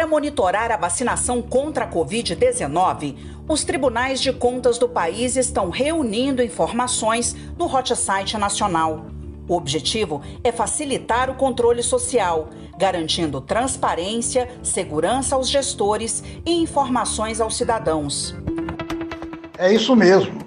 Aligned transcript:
Para 0.00 0.08
monitorar 0.08 0.72
a 0.72 0.78
vacinação 0.78 1.42
contra 1.42 1.84
a 1.84 1.86
Covid-19, 1.86 3.16
os 3.46 3.64
tribunais 3.64 4.18
de 4.18 4.32
contas 4.32 4.78
do 4.78 4.88
país 4.88 5.36
estão 5.36 5.68
reunindo 5.68 6.42
informações 6.42 7.36
no 7.58 7.66
Hot 7.66 7.94
Site 7.94 8.38
Nacional. 8.38 9.04
O 9.46 9.54
objetivo 9.54 10.22
é 10.42 10.50
facilitar 10.50 11.28
o 11.28 11.34
controle 11.34 11.82
social, 11.82 12.48
garantindo 12.78 13.42
transparência, 13.42 14.48
segurança 14.62 15.36
aos 15.36 15.50
gestores 15.50 16.24
e 16.46 16.50
informações 16.50 17.38
aos 17.38 17.54
cidadãos. 17.54 18.34
É 19.58 19.70
isso 19.70 19.94
mesmo. 19.94 20.38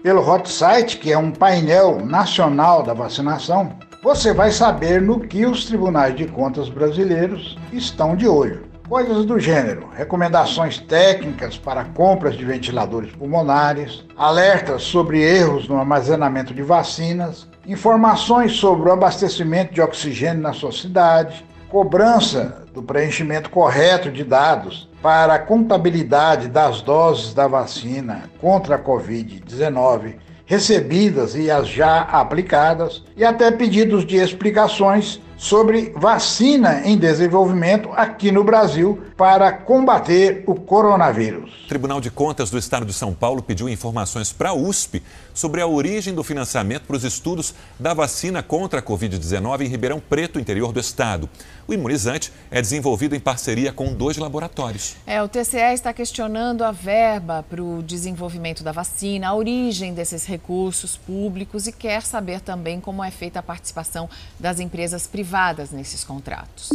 Pelo 0.00 0.24
Hot 0.24 0.48
Site, 0.48 0.98
que 0.98 1.10
é 1.10 1.18
um 1.18 1.32
painel 1.32 2.06
nacional 2.06 2.84
da 2.84 2.94
vacinação, 2.94 3.76
você 4.00 4.32
vai 4.32 4.52
saber 4.52 5.02
no 5.02 5.18
que 5.18 5.44
os 5.44 5.64
tribunais 5.64 6.14
de 6.14 6.28
contas 6.28 6.68
brasileiros 6.68 7.58
estão 7.72 8.14
de 8.14 8.28
olho. 8.28 8.70
Coisas 8.92 9.24
do 9.24 9.38
gênero: 9.38 9.88
recomendações 9.96 10.76
técnicas 10.78 11.56
para 11.56 11.82
compras 11.82 12.36
de 12.36 12.44
ventiladores 12.44 13.10
pulmonares, 13.10 14.04
alertas 14.14 14.82
sobre 14.82 15.22
erros 15.22 15.66
no 15.66 15.78
armazenamento 15.78 16.52
de 16.52 16.60
vacinas, 16.60 17.48
informações 17.66 18.52
sobre 18.52 18.90
o 18.90 18.92
abastecimento 18.92 19.72
de 19.72 19.80
oxigênio 19.80 20.42
na 20.42 20.52
sua 20.52 20.72
cidade, 20.72 21.42
cobrança 21.70 22.66
do 22.74 22.82
preenchimento 22.82 23.48
correto 23.48 24.10
de 24.10 24.24
dados 24.24 24.90
para 25.00 25.36
a 25.36 25.38
contabilidade 25.38 26.48
das 26.48 26.82
doses 26.82 27.32
da 27.32 27.46
vacina 27.48 28.24
contra 28.42 28.76
a 28.76 28.78
Covid-19 28.78 30.16
recebidas 30.44 31.34
e 31.34 31.50
as 31.50 31.66
já 31.66 32.02
aplicadas, 32.02 33.02
e 33.16 33.24
até 33.24 33.50
pedidos 33.50 34.04
de 34.04 34.16
explicações 34.16 35.18
sobre 35.42 35.92
vacina 35.96 36.82
em 36.84 36.96
desenvolvimento 36.96 37.90
aqui 37.96 38.30
no 38.30 38.44
Brasil 38.44 39.02
para 39.16 39.52
combater 39.52 40.44
o 40.46 40.54
coronavírus. 40.54 41.64
O 41.64 41.68
Tribunal 41.68 42.00
de 42.00 42.12
Contas 42.12 42.48
do 42.48 42.56
Estado 42.56 42.86
de 42.86 42.92
São 42.92 43.12
Paulo 43.12 43.42
pediu 43.42 43.68
informações 43.68 44.32
para 44.32 44.50
a 44.50 44.54
USP 44.54 45.02
sobre 45.34 45.60
a 45.60 45.66
origem 45.66 46.14
do 46.14 46.22
financiamento 46.22 46.84
para 46.84 46.94
os 46.94 47.02
estudos 47.02 47.56
da 47.76 47.92
vacina 47.92 48.40
contra 48.40 48.78
a 48.78 48.82
Covid-19 48.82 49.62
em 49.62 49.68
Ribeirão 49.68 49.98
Preto, 49.98 50.38
interior 50.38 50.72
do 50.72 50.78
estado. 50.78 51.28
O 51.66 51.74
imunizante 51.74 52.32
é 52.48 52.60
desenvolvido 52.60 53.16
em 53.16 53.20
parceria 53.20 53.72
com 53.72 53.92
dois 53.92 54.16
laboratórios. 54.18 54.94
É, 55.04 55.20
o 55.22 55.28
TCE 55.28 55.74
está 55.74 55.92
questionando 55.92 56.62
a 56.62 56.70
verba 56.70 57.44
para 57.48 57.62
o 57.62 57.82
desenvolvimento 57.82 58.62
da 58.62 58.70
vacina, 58.70 59.28
a 59.28 59.34
origem 59.34 59.92
desses 59.92 60.24
recursos 60.24 60.96
públicos 60.96 61.66
e 61.66 61.72
quer 61.72 62.02
saber 62.02 62.40
também 62.40 62.80
como 62.80 63.02
é 63.02 63.10
feita 63.10 63.40
a 63.40 63.42
participação 63.42 64.08
das 64.38 64.60
empresas 64.60 65.04
privadas 65.04 65.31
privadas 65.32 65.70
nesses 65.70 66.04
contratos. 66.04 66.68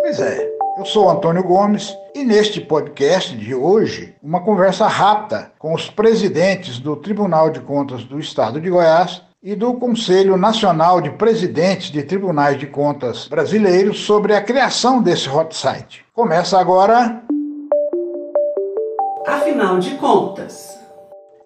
Pois 0.00 0.18
é, 0.18 0.50
eu 0.78 0.86
sou 0.86 1.10
Antônio 1.10 1.44
Gomes 1.44 1.94
e 2.14 2.24
neste 2.24 2.62
podcast 2.62 3.36
de 3.36 3.54
hoje, 3.54 4.14
uma 4.22 4.40
conversa 4.40 4.86
rápida 4.86 5.52
com 5.58 5.74
os 5.74 5.90
presidentes 5.90 6.78
do 6.78 6.96
Tribunal 6.96 7.50
de 7.50 7.60
Contas 7.60 8.04
do 8.04 8.18
Estado 8.18 8.58
de 8.58 8.70
Goiás 8.70 9.20
e 9.42 9.54
do 9.54 9.74
Conselho 9.74 10.38
Nacional 10.38 11.02
de 11.02 11.10
Presidentes 11.10 11.90
de 11.90 12.02
Tribunais 12.02 12.58
de 12.58 12.66
Contas 12.66 13.28
Brasileiros 13.28 14.00
sobre 14.00 14.34
a 14.34 14.40
criação 14.40 15.02
desse 15.02 15.28
hot 15.28 15.54
site. 15.54 16.06
Começa 16.14 16.58
agora. 16.58 17.22
Afinal 19.26 19.78
de 19.78 19.90
contas. 19.96 20.70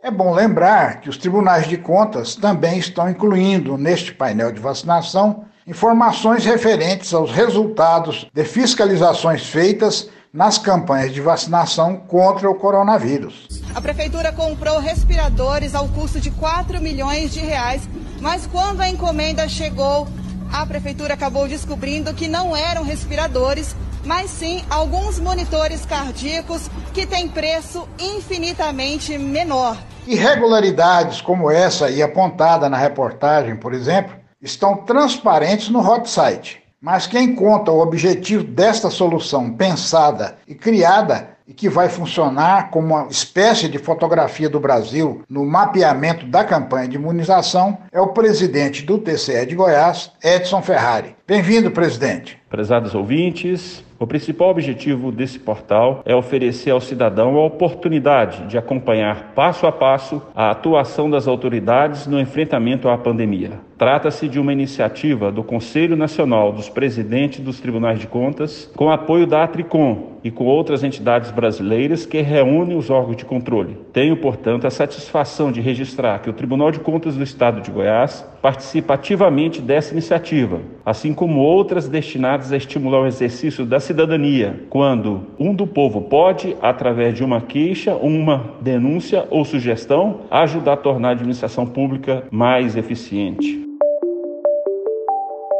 É 0.01 0.11
bom 0.11 0.33
lembrar 0.33 1.01
que 1.01 1.09
os 1.09 1.19
tribunais 1.19 1.67
de 1.67 1.77
contas 1.77 2.37
também 2.37 2.79
estão 2.79 3.11
incluindo 3.11 3.77
neste 3.77 4.15
painel 4.15 4.53
de 4.53 4.61
vacinação 4.61 5.45
informações 5.67 6.45
referentes 6.45 7.13
aos 7.13 7.33
resultados 7.33 8.27
de 8.33 8.45
fiscalizações 8.45 9.47
feitas 9.47 10.09
nas 10.33 10.59
campanhas 10.59 11.13
de 11.13 11.21
vacinação 11.21 11.97
contra 11.97 12.49
o 12.49 12.55
coronavírus. 12.55 13.49
A 13.75 13.81
prefeitura 13.81 14.33
comprou 14.33 14.79
respiradores 14.79 15.75
ao 15.75 15.89
custo 15.89 16.21
de 16.21 16.31
4 16.31 16.81
milhões 16.81 17.33
de 17.33 17.41
reais, 17.41 17.89
mas 18.21 18.47
quando 18.47 18.81
a 18.81 18.89
encomenda 18.89 19.49
chegou, 19.49 20.07
a 20.53 20.65
prefeitura 20.65 21.15
acabou 21.15 21.49
descobrindo 21.49 22.15
que 22.15 22.29
não 22.29 22.55
eram 22.55 22.85
respiradores, 22.85 23.75
mas 24.05 24.31
sim 24.31 24.63
alguns 24.71 25.19
monitores 25.19 25.85
cardíacos 25.85 26.71
que 26.95 27.07
têm 27.07 27.29
preço 27.29 27.89
infinitamente 27.99 29.19
menor. 29.19 29.77
Irregularidades 30.07 31.21
como 31.21 31.51
essa 31.51 31.91
e 31.91 32.01
apontada 32.01 32.69
na 32.69 32.77
reportagem, 32.77 33.57
por 33.57 33.75
exemplo, 33.75 34.15
estão 34.41 34.77
transparentes 34.77 35.69
no 35.69 35.81
hot 35.81 36.09
site. 36.09 36.63
Mas 36.81 37.07
quem 37.07 37.35
conta 37.35 37.73
o 37.73 37.81
objetivo 37.81 38.45
desta 38.45 38.91
solução 38.91 39.51
pensada 39.51 40.37
e 40.47 40.55
criada 40.55 41.37
e 41.49 41.55
que 41.55 41.69
vai 41.69 41.89
funcionar 41.89 42.71
como 42.71 42.95
uma 42.95 43.07
espécie 43.09 43.69
de 43.69 43.79
fotografia 43.79 44.49
do 44.49 44.61
Brasil 44.61 45.23
no 45.29 45.47
mapeamento 45.47 46.27
da 46.27 46.45
campanha 46.45 46.89
de 46.89 46.97
imunização 46.97 47.79
é 47.93 48.01
o 48.01 48.09
presidente 48.09 48.83
do 48.83 48.99
TCE 48.99 49.47
de 49.47 49.55
Goiás, 49.55 50.11
Edson 50.23 50.61
Ferrari. 50.61 51.17
Bem-vindo, 51.27 51.71
presidente. 51.71 52.39
Prezados 52.57 52.95
ouvintes, 52.95 53.85
o 53.99 54.07
principal 54.07 54.49
objetivo 54.49 55.13
desse 55.13 55.39
portal 55.39 56.03
é 56.07 56.17
oferecer 56.17 56.71
ao 56.71 56.81
cidadão 56.81 57.37
a 57.37 57.45
oportunidade 57.45 58.47
de 58.47 58.57
acompanhar 58.57 59.33
passo 59.35 59.67
a 59.67 59.73
passo 59.73 60.23
a 60.35 60.53
atuação 60.53 61.11
das 61.11 61.29
autoridades 61.29 62.07
no 62.07 62.19
enfrentamento 62.19 62.89
à 62.89 62.97
pandemia. 62.97 63.61
Trata-se 63.77 64.27
de 64.27 64.41
uma 64.41 64.55
iniciativa 64.55 65.31
do 65.31 65.45
Conselho 65.45 65.97
Nacional 65.97 66.51
dos 66.51 66.71
Presidentes 66.71 67.41
dos 67.41 67.61
Tribunais 67.61 67.99
de 67.99 68.07
Contas, 68.07 68.71
com 68.75 68.91
apoio 68.91 69.27
da 69.27 69.45
Atricom 69.45 70.17
e 70.25 70.31
com 70.31 70.45
outras 70.45 70.83
entidades 70.83 71.31
brasileiras 71.31 72.07
que 72.07 72.23
reúnem 72.23 72.77
os 72.77 72.89
órgãos 72.89 73.19
de 73.19 73.27
controle. 73.27 73.77
Tenho, 73.93 74.17
portanto, 74.17 74.67
a 74.67 74.71
satisfação 74.71 75.53
de 75.53 75.61
registrar 75.61 76.21
que 76.21 76.31
o 76.31 76.33
Tribunal 76.33 76.71
de 76.71 76.81
Contas 76.81 77.17
do 77.17 77.23
Estado 77.23 77.61
de 77.61 77.71
Goiás 77.71 78.27
participa 78.47 78.95
ativamente 78.95 79.61
dessa 79.61 79.93
iniciativa, 79.93 80.61
assim 80.85 81.13
como 81.13 81.41
outras 81.41 81.89
destinadas 81.89 82.53
a 82.53 82.57
estimular 82.57 83.01
o 83.01 83.07
exercício 83.09 83.67
da 83.67 83.81
cidadania, 83.81 84.65
quando 84.71 85.27
um 85.37 85.53
do 85.53 85.67
povo 85.67 86.03
pode, 86.03 86.57
através 86.63 87.17
de 87.17 87.25
uma 87.25 87.41
queixa, 87.41 87.97
uma 87.97 88.55
denúncia 88.61 89.27
ou 89.31 89.45
sugestão, 89.45 90.21
ajudar 90.31 90.75
a 90.75 90.77
tornar 90.77 91.09
a 91.09 91.11
administração 91.11 91.67
pública 91.67 92.23
mais 92.31 92.77
eficiente. 92.77 93.67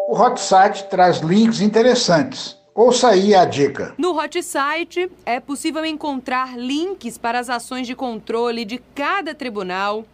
O 0.09 0.17
Hot 0.17 0.41
Site 0.41 0.85
traz 0.85 1.19
links 1.19 1.61
interessantes. 1.61 2.57
Ouça 2.73 3.09
aí 3.09 3.35
a 3.35 3.45
dica. 3.45 3.95
No 3.99 4.17
Hot 4.17 4.41
Site 4.41 5.11
é 5.25 5.41
possível 5.41 5.85
encontrar 5.85 6.57
links 6.57 7.19
para 7.19 7.41
as 7.41 7.51
ações 7.51 7.85
de 7.85 7.97
controle 7.97 8.65
de 8.65 8.81
cada 8.95 9.35
tribunal, 9.35 10.05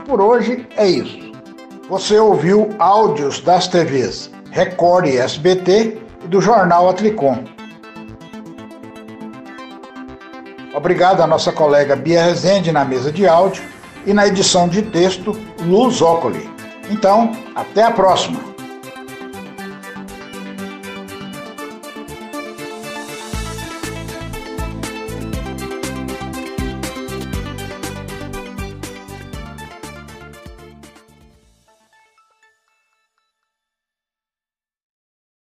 Por 0.06 0.22
hoje 0.22 0.68
é 0.76 0.88
isso. 0.88 1.32
Você 1.90 2.18
ouviu 2.18 2.70
áudios 2.80 3.42
das 3.42 3.68
TVs 3.68 4.32
Record 4.52 5.08
e 5.08 5.18
SBT 5.18 6.02
e 6.24 6.28
do 6.28 6.40
jornal 6.40 6.90
Atricom. 6.90 7.44
Obrigado 10.74 11.22
à 11.22 11.28
nossa 11.28 11.52
colega 11.52 11.96
Bia 11.96 12.24
Rezende 12.24 12.72
na 12.72 12.84
mesa 12.84 13.12
de 13.12 13.28
áudio 13.28 13.64
e 14.06 14.14
na 14.14 14.28
edição 14.28 14.68
de 14.68 14.82
texto 14.82 15.38
Luz 15.62 16.02
Ocoli. 16.02 16.50
Então, 16.90 17.32
até 17.56 17.84
a 17.84 17.92
próxima! 17.92 18.55